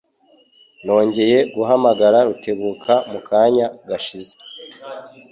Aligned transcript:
Nongeye 0.83 1.37
guhamagara 1.55 2.17
Rutebuka 2.27 2.93
mu 3.11 3.19
kanya 3.27 3.65
gashyize. 3.89 4.33